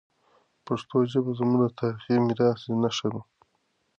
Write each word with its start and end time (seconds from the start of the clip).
پښتو 0.65 0.97
ژبه 1.11 1.31
زموږ 1.39 1.61
د 1.61 1.67
تاریخي 1.79 2.15
میراث 2.25 2.61
نښه 2.81 3.07
ده. 3.13 3.21